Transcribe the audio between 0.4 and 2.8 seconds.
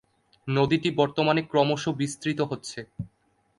নদীটি বর্তমানে ক্রমশ বিস্তৃত হচ্ছে।